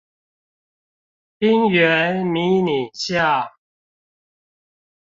[1.37, 3.49] 冰原迷你象